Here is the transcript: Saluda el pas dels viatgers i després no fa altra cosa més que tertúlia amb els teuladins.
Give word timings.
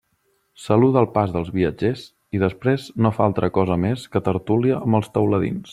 Saluda 0.61 0.99
el 1.01 1.07
pas 1.17 1.35
dels 1.35 1.51
viatgers 1.57 2.07
i 2.39 2.41
després 2.47 2.89
no 3.07 3.15
fa 3.19 3.29
altra 3.29 3.53
cosa 3.61 3.81
més 3.87 4.09
que 4.17 4.27
tertúlia 4.31 4.83
amb 4.85 5.01
els 5.03 5.17
teuladins. 5.19 5.69